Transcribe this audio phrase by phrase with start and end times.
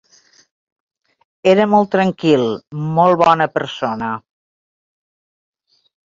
[1.49, 2.45] Era molt tranquil,
[2.99, 4.09] molt bona persona.